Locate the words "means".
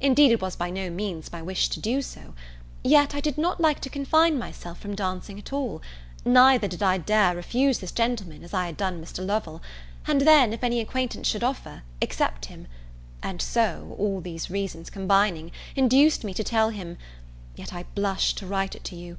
0.88-1.32